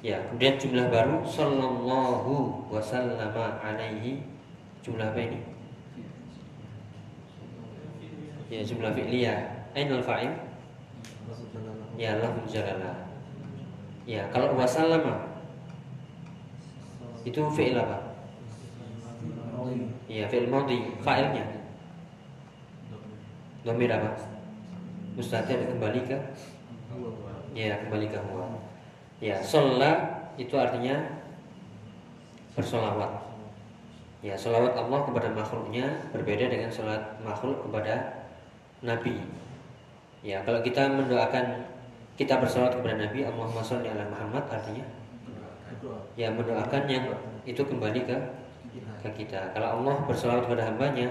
[0.04, 4.28] Ya, kemudian jumlah baru sallallahu wasallama alaihi
[4.82, 5.40] Jumlah apa ini?
[8.50, 10.34] Ya jumlah fi'liyah Ainul fa'il
[12.02, 13.11] Ya lafzul jalalah
[14.06, 15.30] Ya kalau wasallama
[17.22, 17.98] Itu fi'il apa?
[20.10, 21.46] Ya fi'il maudi Fa'ilnya
[23.62, 24.18] Domir apa?
[25.14, 26.18] Mustatir kembali ke
[27.54, 28.48] Ya kembali ke huwa
[29.22, 31.22] Ya sholat itu artinya
[32.58, 33.32] Bersolawat
[34.22, 38.22] Ya, salawat Allah kepada makhluknya berbeda dengan salat makhluk kepada
[38.86, 39.18] Nabi.
[40.22, 41.66] Ya, kalau kita mendoakan
[42.20, 44.86] kita bersalawat kepada Nabi Allahumma sholli ala Muhammad artinya
[46.20, 47.06] ya mendoakan yang
[47.48, 48.18] itu kembali ke
[49.02, 49.50] ke kita.
[49.52, 51.10] Kalau Allah bersalawat kepada hambanya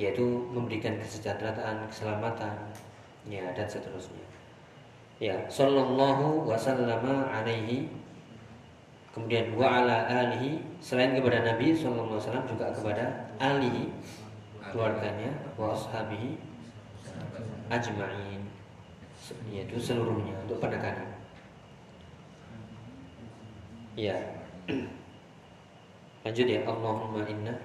[0.00, 2.56] yaitu memberikan kesejahteraan, keselamatan,
[3.28, 4.24] ya dan seterusnya.
[5.20, 8.00] Ya, sallallahu wasallama alaihi
[9.10, 13.04] Kemudian wa ala alihi selain kepada Nabi sallallahu alaihi wasallam juga kepada
[13.42, 13.90] alihi
[14.70, 16.38] keluarganya wa ashabihi
[17.74, 18.29] ajma'in
[19.50, 21.08] yaitu seluruhnya untuk penekanan.
[23.98, 24.16] Ya.
[26.24, 27.56] Lanjut ya Allahumma inna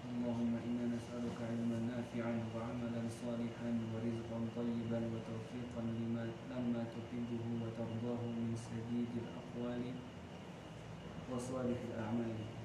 [0.00, 6.88] Allahumma inna nas'aluka ilman nafi'an wa amalan salihan wa rizqan tayyiban wa tawfiqan lima lamma
[6.88, 9.92] tuhibbuhu wa tardahu min sadidil aqwali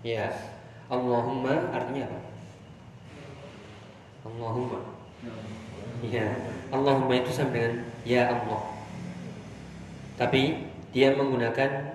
[0.03, 0.27] Ya,
[0.91, 2.19] Allahumma artinya apa?
[4.27, 4.79] Allahumma.
[6.03, 6.27] Ya,
[6.67, 8.63] Allahumma itu sama dengan ya Allah.
[10.15, 10.63] Tapi
[10.95, 11.91] dia menggunakan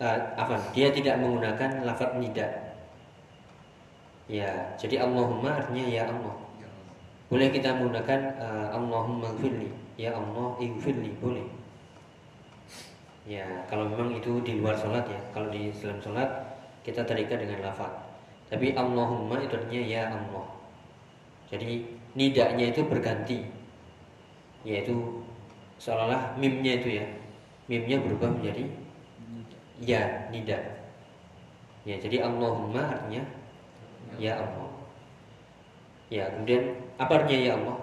[0.00, 0.56] uh, apa?
[0.72, 2.48] Dia tidak menggunakan lafaz nida.
[4.30, 6.34] Ya, jadi Allahumma artinya ya Allah.
[7.28, 11.46] Boleh kita menggunakan uh, Allahumma gfirli, ya Allah ighfirli, boleh.
[13.28, 15.20] Ya, kalau memang itu di luar sholat ya.
[15.30, 16.26] Kalau di dalam sholat
[16.82, 17.92] kita terikat dengan lafaz.
[18.50, 20.46] Tapi Allahumma itu artinya ya Allah.
[21.52, 21.86] Jadi
[22.18, 23.59] nidaknya itu berganti.
[24.66, 25.24] Yaitu
[25.80, 27.06] seolah-olah mimnya itu ya.
[27.70, 28.66] Mimnya berubah menjadi
[29.80, 30.58] ya nida.
[31.88, 33.24] Ya, jadi Allahumma artinya
[34.20, 34.68] ya Allah.
[36.12, 37.78] Ya, kemudian apa artinya ya Allah?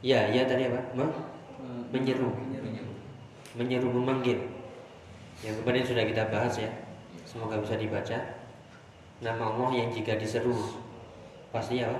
[0.00, 0.80] Ya, ya tadi apa?
[0.94, 1.06] Ma?
[1.90, 2.30] Menyeru.
[3.58, 4.38] Menyeru memanggil.
[5.42, 6.70] Yang kemarin sudah kita bahas ya.
[7.26, 8.18] Semoga bisa dibaca.
[9.20, 10.54] Nama Allah yang jika diseru
[11.52, 11.98] pasti apa?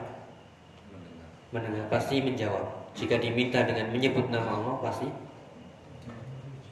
[1.50, 1.86] Mendengar.
[1.90, 2.94] Pasti menjawab.
[2.94, 5.06] Jika diminta dengan menyebut nama Allah pasti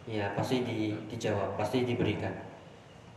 [0.08, 2.32] ya pasti di, dijawab, pasti diberikan.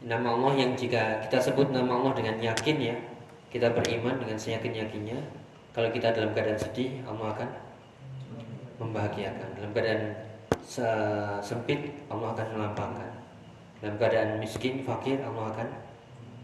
[0.02, 2.96] Nama Allah yang jika kita sebut nama Allah dengan yakin ya,
[3.54, 5.18] kita beriman dengan seyakin-yakinnya,
[5.72, 7.50] kalau kita dalam keadaan sedih, Allah akan
[8.82, 9.48] membahagiakan.
[9.56, 10.04] Dalam keadaan
[11.46, 13.10] sempit, Allah akan melampangkan.
[13.80, 15.68] Dalam keadaan miskin, fakir, Allah akan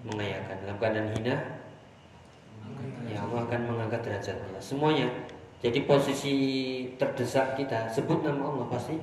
[0.08, 0.56] mengayakan.
[0.64, 1.36] Dalam keadaan hina,
[3.08, 4.60] ya Allah akan mengangkat derajatnya.
[4.60, 5.08] Semuanya.
[5.58, 6.36] Jadi posisi
[7.02, 8.94] terdesak kita sebut nama Allah pasti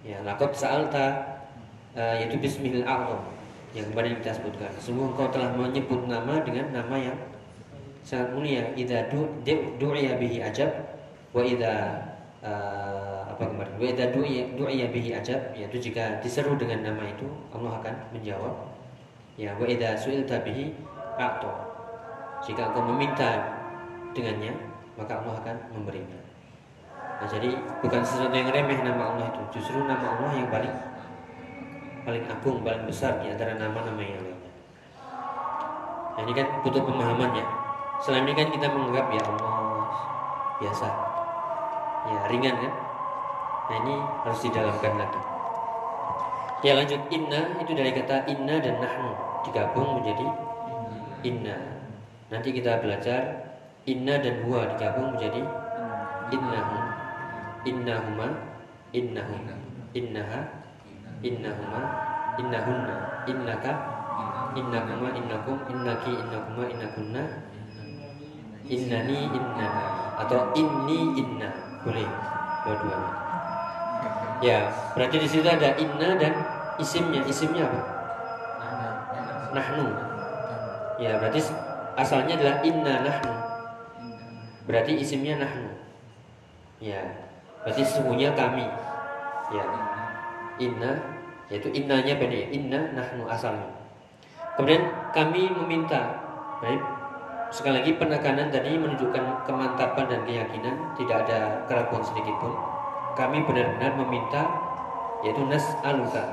[0.00, 1.12] Ya, lakot sa'alta
[1.92, 3.20] uh, yaitu bismil a'zam
[3.76, 4.72] yang kemarin kita sebutkan.
[4.80, 7.18] Sungguh engkau telah menyebut nama dengan nama yang
[8.00, 8.64] sangat mulia.
[8.72, 10.72] Idza du'iya bihi ajab
[11.36, 12.00] wa idza
[12.40, 13.74] uh, apa kemarin?
[13.76, 14.08] Wa idza
[14.56, 18.56] du'iya bihi ajab yaitu jika diseru dengan nama itu Allah akan menjawab.
[19.36, 20.72] Ya, wa idza su'ilta bihi
[21.20, 21.69] a'ta.
[22.40, 23.36] Jika engkau meminta
[24.16, 24.52] dengannya,
[24.96, 26.18] maka Allah akan memberinya.
[27.20, 27.52] Nah, jadi
[27.84, 30.72] bukan sesuatu yang remeh nama Allah itu, justru nama Allah yang paling
[32.00, 34.52] paling agung, paling besar di antara nama-nama yang lainnya.
[36.16, 37.46] Nah, ini kan butuh pemahaman ya.
[38.00, 39.56] Selama ini kan kita menganggap ya Allah
[40.56, 40.88] biasa,
[42.08, 42.72] ya ringan kan.
[43.70, 43.94] Nah ini
[44.26, 45.20] harus didalamkan lagi.
[46.66, 49.14] Ya lanjut inna itu dari kata inna dan nahnu
[49.46, 50.26] digabung menjadi
[51.22, 51.56] inna.
[52.30, 53.50] Nanti kita belajar
[53.90, 55.42] inna dan huwa digabung menjadi
[56.30, 56.78] innahu
[57.66, 58.28] innahuma
[58.94, 59.42] innahum.
[59.90, 60.40] Innaha
[61.26, 61.80] innahuma
[62.38, 62.96] innahunna.
[63.26, 63.72] Innaka
[64.54, 65.58] innakuma innakum.
[65.66, 67.22] Innaki innakuma innakunna.
[68.70, 69.68] Innani inna
[70.22, 71.50] atau inni inna.
[71.82, 72.06] Boleh
[72.62, 73.10] dua-duanya.
[74.40, 74.58] Ya
[74.94, 76.34] berarti di situ ada inna dan
[76.78, 77.26] isimnya.
[77.26, 77.80] Isimnya apa?
[79.50, 79.86] Nahnu.
[81.02, 81.42] Ya berarti
[82.00, 83.34] asalnya adalah inna nahnu
[84.64, 85.68] berarti isimnya nahnu
[86.80, 87.04] ya
[87.60, 88.64] Berarti sesungguhnya kami
[89.52, 89.64] ya
[90.56, 90.92] inna
[91.52, 93.68] yaitu innanya beda inna nahnu asalnya.
[94.56, 96.16] Kemudian kami meminta
[96.64, 96.80] baik
[97.52, 102.54] sekali lagi penekanan tadi menunjukkan kemantapan dan keyakinan tidak ada keraguan sedikit pun.
[103.18, 104.48] Kami benar-benar meminta
[105.20, 106.24] yaitu nas aluka.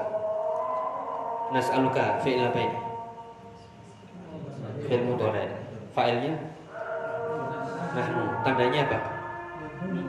[1.51, 2.79] Nas aluka fi'il apa ini?
[4.87, 5.51] Fi'il mudhari.
[5.91, 6.33] Fa'ilnya
[7.91, 8.23] nahnu.
[8.47, 8.97] Tandanya apa?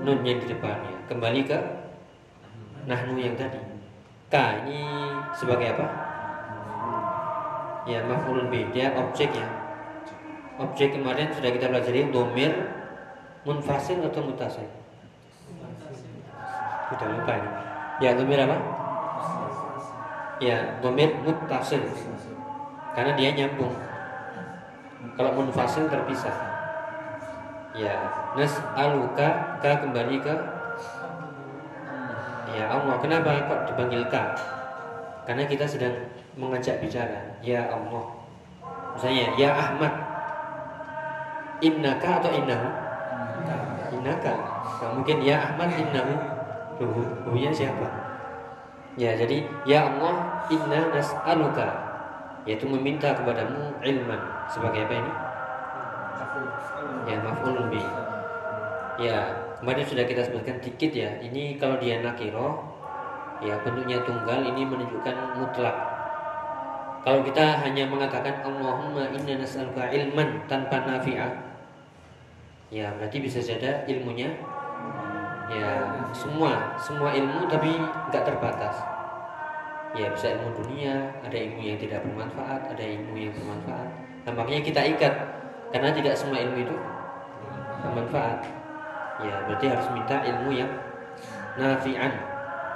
[0.06, 1.58] Nun yang di depannya kembali ke
[2.86, 3.58] nahnu yang tadi.
[4.30, 4.86] Ka ini
[5.34, 5.86] sebagai apa?
[7.90, 9.50] Ya maf'ulun bih dia objek ya.
[10.62, 12.54] Objek kemarin sudah kita pelajari domir
[13.42, 14.68] munfasil atau mutasil.
[16.94, 17.50] Sudah lupa ini.
[17.98, 18.56] Ya domir apa?
[20.38, 21.82] Ya domir mutasil
[22.94, 23.87] karena dia nyambung.
[24.98, 26.34] Kalau munfasil terpisah.
[27.78, 27.94] Ya,
[28.34, 30.34] nas aluka ka kembali ke
[32.56, 34.32] Ya Allah, kenapa kok dipanggil Ka?
[35.28, 35.92] Karena kita sedang
[36.34, 37.36] mengajak bicara.
[37.44, 38.08] Ya Allah.
[38.96, 39.92] Misalnya, Ya Ahmad.
[41.60, 42.68] Innaka atau innahu?
[44.00, 44.34] Innaka.
[44.80, 46.14] Nah, mungkin Ya Ahmad innahu.
[46.80, 47.84] Loh, ya siapa?
[48.96, 51.68] Ya, jadi Ya Allah, inna nas'aluka.
[52.48, 54.37] Yaitu meminta kepadamu ilman.
[54.48, 55.12] Sebagai apa ini?
[57.08, 57.82] Ya, maf'ulun bi.
[58.98, 61.18] Ya, Kemarin sudah kita sebutkan dikit ya.
[61.18, 62.62] Ini kalau dia nakiro,
[63.42, 65.76] ya bentuknya tunggal ini menunjukkan mutlak.
[67.02, 71.30] Kalau kita hanya mengatakan Allahumma inna nas'aluka ilman tanpa nafi'ah,
[72.70, 74.30] ya berarti bisa saja ilmunya
[75.48, 78.76] ya semua semua ilmu tapi nggak terbatas
[79.96, 83.88] ya bisa ilmu dunia ada ilmu yang tidak bermanfaat ada ilmu yang bermanfaat
[84.28, 85.14] nah makanya kita ikat.
[85.72, 86.76] Karena tidak semua ilmu itu
[87.80, 88.44] bermanfaat.
[89.24, 90.68] Ya berarti harus minta ilmu yang
[91.56, 92.12] nafi'an.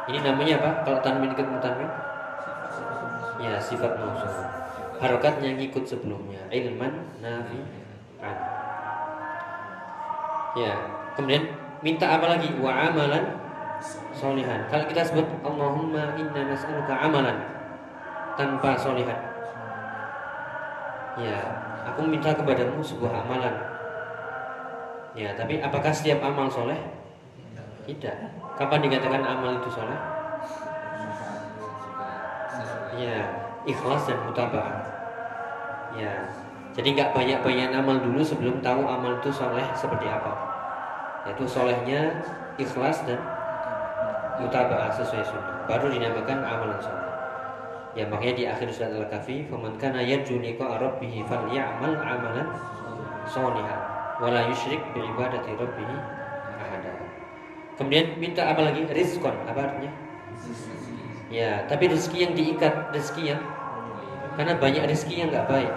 [0.09, 0.71] Ini namanya apa?
[0.88, 1.91] Kalau tanwin ikut tanwin
[3.43, 4.33] ya sifat mausuf
[4.97, 6.41] harokatnya ngikut sebelumnya.
[6.49, 8.37] Ilman nafi'an.
[10.57, 10.73] Ya
[11.17, 11.53] kemudian
[11.85, 12.49] minta apa lagi?
[12.57, 13.41] Wa amalan
[14.17, 14.69] solihan.
[14.73, 17.37] Kalau kita sebut Allahumma inna nas'aluka amalan.
[18.33, 19.32] Tanpa solihan
[21.20, 21.38] ya
[21.85, 23.72] aku minta kepadamu sebuah amalan
[25.12, 26.81] Ya, tapi apakah setiap amal soleh?
[27.85, 28.16] Tidak.
[28.57, 29.98] Kapan dikatakan amal itu soleh?
[32.96, 33.20] Ya,
[33.68, 34.81] ikhlas dan mutaba'ah.
[35.92, 36.12] Ya.
[36.72, 40.33] Jadi nggak banyak-banyak amal dulu sebelum tahu amal itu soleh seperti apa.
[41.29, 42.25] Yaitu solehnya
[42.57, 43.20] ikhlas dan
[44.40, 45.68] mutaba'ah sesuai sunnah.
[45.68, 47.12] Baru dinamakan amalan soleh.
[47.92, 52.48] Ya makanya di akhir surat Al-Kahfi, "Faman kana yarju liqa'a rabbih falyamal amalan
[53.28, 53.81] sholihan
[54.16, 55.88] wa la yusyrik bi ibadati rabbih
[56.57, 56.92] ahada."
[57.76, 58.88] Kemudian minta apa lagi?
[58.88, 59.92] Rizkon, apa artinya?
[61.28, 63.42] Ya, tapi rezeki yang diikat, rezeki yang
[64.37, 65.72] karena banyak rezeki yang nggak baik.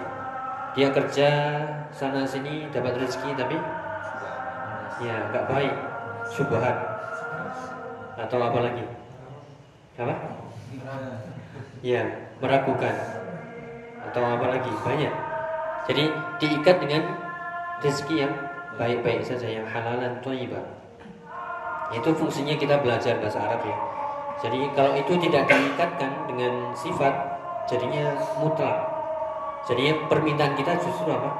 [0.76, 1.28] Dia kerja
[1.92, 3.56] sana sini dapat rezeki tapi
[5.04, 5.74] ya nggak baik,
[6.32, 6.76] syubhat
[8.16, 8.84] atau apa lagi?
[10.00, 10.16] Apa?
[11.84, 12.02] Ya,
[12.40, 12.94] meragukan
[14.10, 14.72] atau apa lagi?
[14.82, 15.14] Banyak.
[15.86, 16.04] Jadi
[16.42, 17.02] diikat dengan
[17.78, 18.32] rezeki yang
[18.76, 20.64] baik-baik saja yang halalan thayyibah.
[21.94, 23.76] Itu fungsinya kita belajar bahasa Arab ya.
[24.42, 27.14] Jadi kalau itu tidak diikatkan dengan sifat,
[27.70, 28.84] jadinya mutlak.
[29.64, 31.30] Jadi permintaan kita justru apa?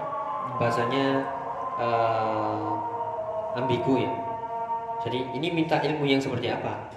[0.57, 1.23] Bahasanya
[1.77, 2.73] uh,
[3.59, 4.13] ambigu ya.
[5.05, 6.96] Jadi ini minta ilmu yang seperti apa?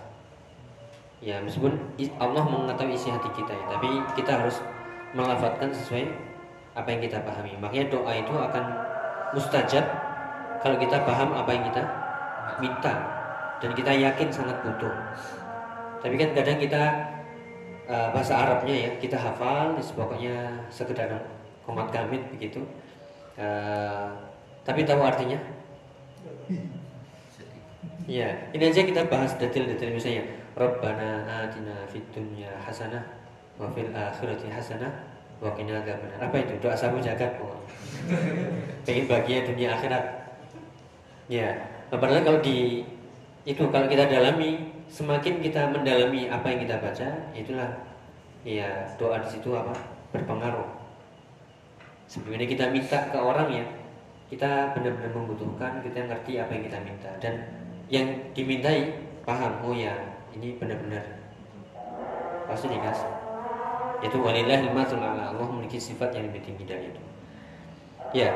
[1.19, 1.75] Ya meskipun
[2.15, 4.63] Allah mengetahui isi hati kita ya, tapi kita harus
[5.11, 6.07] melafatkan sesuai
[6.79, 7.59] apa yang kita pahami.
[7.59, 8.63] Makanya doa itu akan
[9.35, 9.83] mustajab
[10.63, 11.83] kalau kita paham apa yang kita
[12.63, 12.93] minta
[13.59, 14.95] dan kita yakin sangat butuh.
[15.99, 16.83] Tapi kan kadang kita
[17.91, 21.19] uh, bahasa Arabnya ya kita hafal, pokoknya sekedar
[21.67, 22.63] komat kamit begitu.
[23.35, 24.15] Uh,
[24.63, 25.39] tapi tahu artinya?
[28.07, 30.38] Ya, ini aja kita bahas detail-detail misalnya.
[30.59, 32.99] Rabbana atina fid dunya hasanah
[33.55, 34.91] wa fil akhirati hasanah
[35.39, 36.19] wa qina adzabannar.
[36.19, 36.59] Apa itu?
[36.59, 37.39] Doa sabu jagat
[38.83, 40.03] Pengen bahagia dunia akhirat.
[41.31, 41.55] Ya,
[41.87, 42.83] padahal kalau di
[43.47, 47.69] itu kalau kita dalami semakin kita mendalami apa yang kita baca itulah
[48.41, 49.71] ya doa di situ apa
[50.09, 50.65] berpengaruh
[52.09, 53.65] sebelumnya kita minta ke orang ya
[54.33, 57.33] kita benar-benar membutuhkan kita ngerti apa yang kita minta dan
[57.89, 59.93] yang dimintai paham oh ya
[60.35, 61.05] ini benar-benar
[62.49, 63.09] pasti dikasih.
[63.99, 65.35] Itu walillah ala.
[65.35, 67.03] Allah memiliki sifat yang lebih tinggi dari itu.
[68.15, 68.33] Ya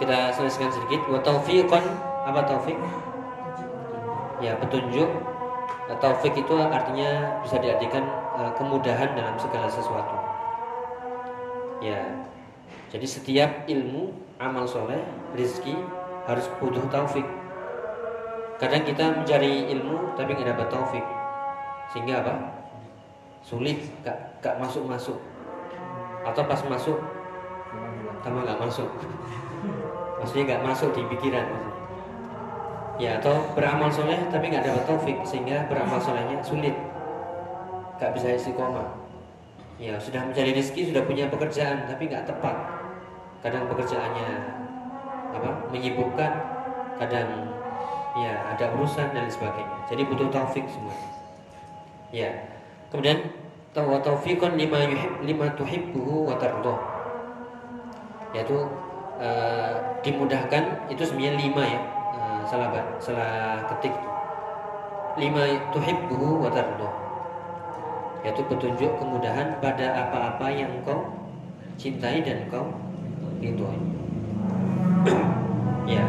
[0.00, 1.06] kita selesaikan sedikit.
[1.06, 1.84] Wa taufiqan
[2.26, 2.78] apa taufik?
[4.42, 5.10] Ya petunjuk.
[6.00, 10.16] Taufik itu artinya bisa diartikan uh, kemudahan dalam segala sesuatu.
[11.84, 11.98] Ya,
[12.88, 15.02] jadi setiap ilmu, amal soleh,
[15.34, 15.74] rizki
[16.24, 17.26] harus butuh taufik.
[18.56, 21.04] Kadang kita mencari ilmu tapi nggak dapat taufik,
[21.92, 22.34] sehingga apa?
[23.44, 25.18] Sulit, gak, gak masuk masuk.
[26.24, 26.98] Atau pas masuk,
[28.22, 28.88] tambah nggak masuk.
[30.22, 31.46] Maksudnya nggak masuk di pikiran.
[32.96, 36.76] Ya atau beramal soleh tapi nggak dapat taufik sehingga beramal solehnya sulit
[38.02, 38.98] nggak bisa istiqomah
[39.78, 42.82] ya sudah mencari rezeki sudah punya pekerjaan tapi nggak tepat
[43.46, 44.30] kadang pekerjaannya
[45.30, 46.32] apa menyibukkan
[46.98, 47.30] kadang
[48.18, 51.21] ya ada urusan dan sebagainya jadi butuh taufik semua
[52.12, 52.30] ya.
[52.92, 53.18] Kemudian
[53.72, 56.76] taufikon lima yuhib lima tuhibbuhu wa tardoh
[58.36, 58.68] yaitu
[59.16, 59.72] uh,
[60.04, 61.80] dimudahkan itu sebenarnya lima ya
[62.44, 62.68] salah
[63.00, 63.94] salah ketik
[65.16, 66.88] lima tuhibbuhu wa tardu
[68.22, 71.08] yaitu petunjuk kemudahan pada apa-apa yang kau
[71.80, 72.68] cintai dan kau
[73.40, 73.80] ridhoi.
[75.82, 76.06] Ya.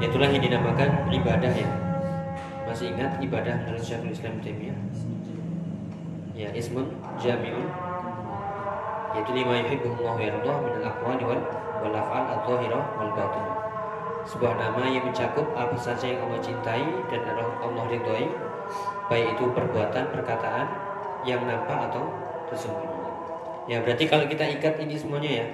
[0.00, 1.68] Itulah yang dinamakan ibadah ya
[2.68, 4.78] masih ingat ibadah menurut Syekhul Islam Taimiyah
[6.38, 6.86] ya ismun
[7.18, 7.66] jami'un.
[9.18, 11.42] Yaitu lima yuhibbu Allah wa yardah min al-aqwali wal
[11.82, 13.10] wal af'al adh-dhahirah wal
[14.28, 17.24] sebuah nama yang mencakup apa saja yang Allah cintai dan
[17.64, 18.28] Allah ridhoi
[19.08, 20.68] baik itu perbuatan perkataan
[21.24, 22.04] yang nampak atau
[22.52, 23.00] tersembunyi.
[23.66, 25.46] Ya berarti kalau kita ikat ini semuanya ya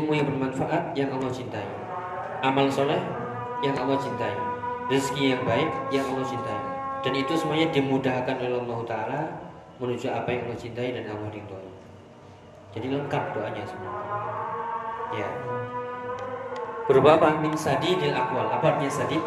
[0.00, 1.68] ilmu yang bermanfaat yang Allah cintai.
[2.40, 2.98] Amal soleh
[3.60, 4.49] yang Allah cintai
[4.90, 6.60] rezeki yang baik yang Allah cintai
[7.00, 9.20] dan itu semuanya dimudahkan oleh Allah Taala
[9.80, 11.70] menuju apa yang Allah cintai dan Allah ridhoi
[12.74, 13.94] jadi lengkap doanya semua
[15.14, 15.30] ya
[16.90, 17.38] berupa apa?
[17.38, 18.50] Min sadidil akwal.
[18.50, 19.22] Apa artinya sadid?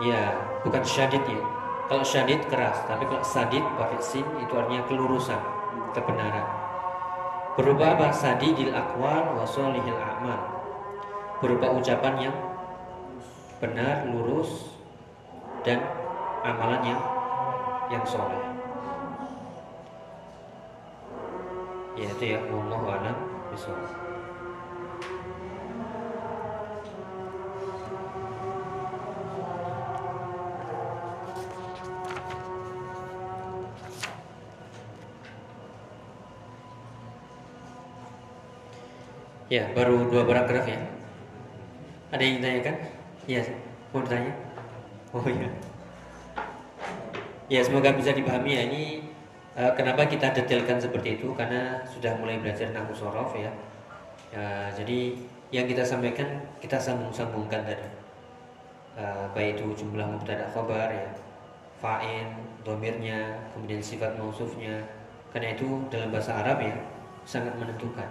[0.00, 0.32] Ya,
[0.64, 1.36] bukan syadid ya.
[1.86, 5.38] Kalau syadid keras, tapi kalau sadid pakai sin itu artinya kelurusan,
[5.92, 6.48] kebenaran.
[7.60, 8.08] Berupa apa?
[8.08, 10.64] Sadidil akwal wa solihil amal.
[11.44, 12.36] Berupa ucapan yang
[13.56, 14.68] benar lurus
[15.64, 15.80] dan
[16.44, 17.00] amalan yang
[17.88, 18.42] yang soleh
[21.96, 23.16] ya itu ya Allah alam
[23.52, 23.80] besok
[39.46, 40.74] Ya, baru dua paragraf ya.
[42.10, 42.95] Ada yang ditanyakan?
[43.26, 43.42] Iya,
[43.90, 44.30] mau ditanya?
[45.10, 45.50] Oh iya.
[47.50, 48.62] Ya, semoga bisa dipahami ya.
[48.70, 49.02] Ini
[49.58, 53.50] uh, kenapa kita detailkan seperti itu karena sudah mulai belajar nahwu sorof ya.
[54.30, 54.70] ya.
[54.70, 55.18] Jadi
[55.50, 57.86] yang kita sampaikan kita sambung-sambungkan tadi.
[58.96, 61.04] Uh, baik itu jumlah mubtada khabar ya,
[61.82, 62.32] fa'in,
[62.64, 64.86] domirnya, kemudian sifat mausufnya.
[65.34, 66.78] Karena itu dalam bahasa Arab ya
[67.26, 68.06] sangat menentukan.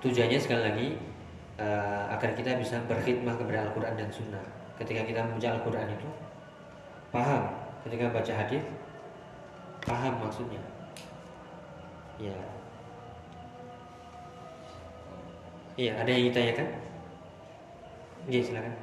[0.00, 0.88] Tujuannya sekali lagi
[1.60, 4.44] uh, agar kita bisa berkhidmah kepada Al-Quran dan Sunnah.
[4.76, 6.08] Ketika kita membaca Al-Quran itu
[7.12, 7.42] paham,
[7.84, 8.64] ketika baca hadis
[9.84, 10.60] paham maksudnya.
[12.16, 12.36] Ya.
[15.76, 16.68] Iya, ada yang ditanyakan?
[18.26, 18.74] Iya, silakan.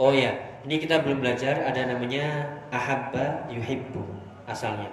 [0.00, 0.32] Oh ya,
[0.64, 4.00] ini kita belum belajar ada namanya ahabba yuhibbu
[4.48, 4.88] asalnya.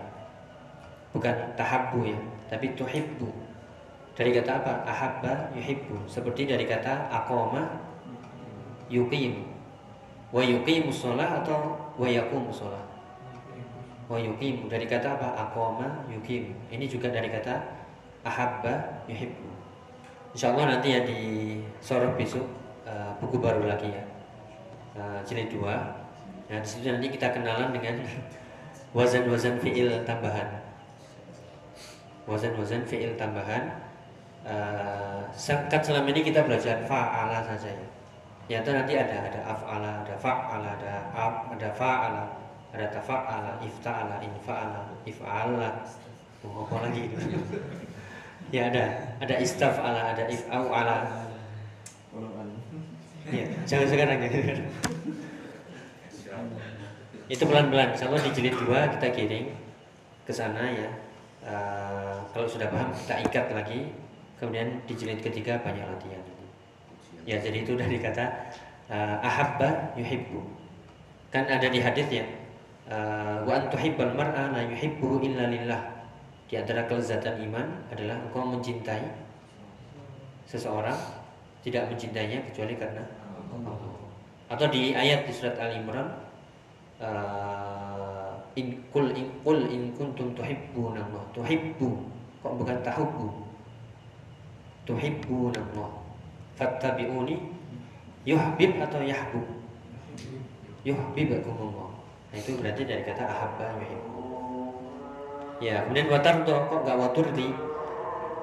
[1.16, 3.30] Bukan tahabbu ya, tapi tuhibbu.
[4.18, 4.74] Dari kata apa?
[4.88, 6.10] Ahabba yuhibbu.
[6.10, 7.70] Seperti dari kata aqama
[8.90, 9.46] yuqim.
[10.34, 12.82] Wa yuqimu atau wa yaqumu sholah.
[14.10, 15.48] Wa yuqimu dari kata apa?
[15.48, 16.50] Aqama yuqim.
[16.74, 17.62] Ini juga dari kata
[18.26, 19.48] ahabba yuhibbu.
[20.36, 21.22] Insyaallah nanti ya di
[21.80, 22.44] sore besok
[22.84, 24.04] uh, buku baru lagi ya
[25.00, 25.64] uh, jilid 2
[26.48, 28.00] Nah di situ nanti kita kenalan dengan
[28.98, 30.67] wazan-wazan fiil tambahan.
[32.28, 33.88] Wazan-wazan fiil tambahan.
[34.48, 37.88] Uh, selama ini kita belajar fa'ala saja ya.
[38.48, 42.24] Ternyata nanti ada ada af'ala, ada fa'ala, ada af, ada fa'ala,
[42.72, 45.70] ada tafa'ala, ifta'ala, infa'ala, if'ala.
[46.44, 47.18] Mau apa lagi itu?
[48.56, 48.84] ya ada,
[49.20, 51.28] ada istaf'ala, ada if'au'ala.
[53.28, 54.30] Ya, jangan sekarang ya.
[57.28, 58.00] Itu pelan-pelan.
[58.00, 59.52] Kalau di jilid dua kita kirim
[60.24, 60.88] ke sana ya.
[61.48, 63.80] Uh, kalau sudah paham kita ikat lagi.
[64.38, 66.22] Kemudian di jilid ketiga banyak latihan.
[67.24, 68.54] Ya, jadi itu dari kata
[68.92, 70.44] uh, ahabba yuhibbu.
[71.32, 72.28] Kan ada di hadis ya.
[72.88, 75.82] Uh, wa antuhibbal mar'a la yuhibbu illa lillah.
[76.48, 79.04] Di antara kelezatan iman adalah engkau mencintai
[80.48, 80.96] seseorang
[81.64, 83.04] tidak mencintainya kecuali karena
[83.52, 83.76] Allah.
[84.48, 86.08] Atau di ayat di surat Al Imran
[88.58, 91.24] in kul in kul in kuntum tuhibbuna Allah.
[91.38, 91.90] Tuhibbu
[92.42, 93.28] kok bukan tahubbu.
[94.90, 95.90] Tuhibbuna Allah.
[96.58, 97.38] Fattabi'uni
[98.26, 99.46] yuhbib atau yahbub.
[100.82, 101.90] Yuhibbakum Allah.
[102.34, 104.16] Nah itu berarti dari kata ahabba yuhibbu.
[105.58, 107.50] Ya, kemudian watar tuh kok gak watur di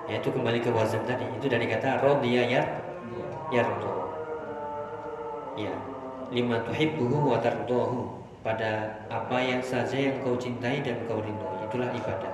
[0.05, 2.67] ya itu kembali ke wazan tadi itu dari kata rodiya yar
[3.49, 4.13] yardo
[5.57, 5.73] ya
[6.29, 11.89] lima tuhibbuhu wa tardohu pada apa yang saja yang kau cintai dan kau rindu itulah
[11.97, 12.33] ibadah.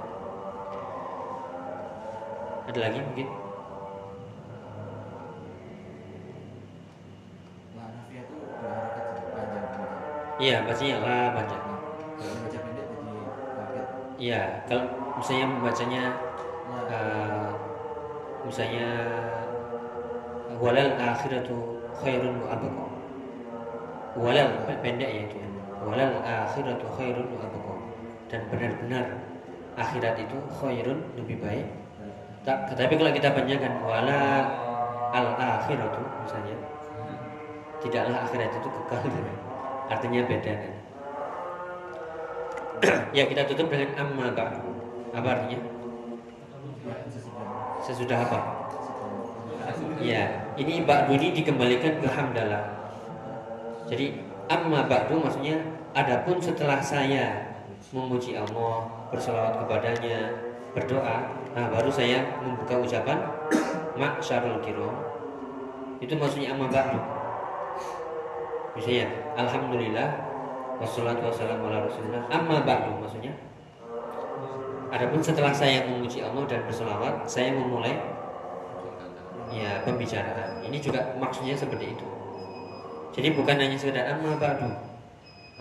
[2.66, 3.28] Ada lagi mungkin?
[10.40, 11.64] Iya, bacanya lah panjang.
[14.16, 14.84] Iya, kalau
[15.20, 16.02] misalnya membacanya
[16.88, 17.48] uh,
[18.48, 18.88] misalnya
[20.56, 22.84] walal akhiratu khairun wa abqa.
[24.16, 24.48] Walal
[24.80, 25.36] pendek ya itu.
[25.38, 25.59] ya.
[25.80, 27.74] Walal akhiratu khairun wa abqa.
[28.28, 29.04] Dan benar-benar
[29.80, 31.66] akhirat itu khairun lebih baik.
[32.44, 34.48] Tak, tetapi kalau kita panjangkan wala
[35.12, 36.56] al akhiratu misalnya
[37.80, 39.00] tidaklah akhirat itu kekal.
[39.90, 40.54] Artinya beda.
[40.54, 40.74] Kan
[43.16, 44.72] ya kita tutup dengan amma ba'du.
[45.12, 45.58] Apa artinya?
[47.84, 48.38] Sesudah apa?
[50.00, 52.64] Ya ini ba'du ini dikembalikan ke hamdalah.
[53.90, 55.62] Jadi amma ba'du maksudnya
[55.94, 57.54] adapun setelah saya
[57.94, 60.34] memuji Allah berselawat kepadanya
[60.74, 63.18] berdoa nah baru saya membuka ucapan
[64.00, 64.94] mak syarul kiram.
[66.00, 66.98] Itu maksudnya amma ba'du.
[68.78, 70.08] Misalnya alhamdulillah
[70.80, 72.22] wassalatu wassalamu ala rasulillah.
[72.32, 73.36] Amma ba'du maksudnya.
[74.90, 77.94] Adapun setelah saya memuji Allah dan berselawat, saya memulai
[79.54, 80.64] ya pembicaraan.
[80.66, 82.06] Ini juga maksudnya seperti itu.
[83.20, 84.64] Jadi bukan hanya sekedar amma ba'du.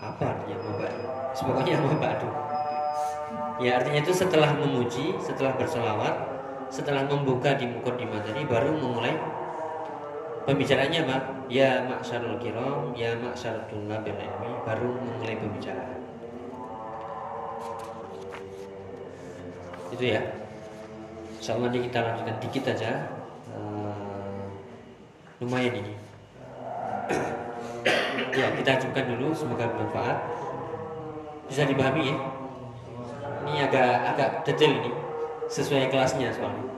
[0.00, 1.04] Apa artinya amma ba'du?
[1.44, 2.28] Pokoknya amma ba'du.
[3.60, 6.16] Ya artinya itu setelah memuji, setelah berselawat,
[6.72, 9.12] setelah membuka di mukadimah tadi baru memulai
[10.48, 11.22] pembicaraannya Pak.
[11.52, 16.00] Ya maksarul kiram, ya maksarul tullabil ilmi, baru memulai pembicaraan.
[19.90, 20.22] itu ya
[21.40, 22.90] Insya Allah nanti kita lanjutkan dikit aja
[23.52, 24.44] uh,
[25.42, 25.94] lumayan ini
[28.36, 30.18] ya kita ajukan dulu semoga bermanfaat
[31.50, 32.16] bisa dipahami ya
[33.48, 34.92] ini agak agak detail ini
[35.50, 36.70] sesuai kelasnya soalnya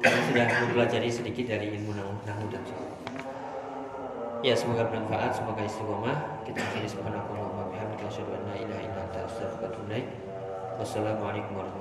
[0.00, 2.88] karena sudah mempelajari sedikit dari ilmu nahu dan soal.
[4.40, 6.40] Ya semoga bermanfaat, semoga istiqomah.
[6.48, 10.00] Kita akhiri subhanallahi wa bihamdihi asyhadu an la ilaha illa anta astaghfiruka.
[10.80, 11.79] Wassalamualaikum warahmatullahi.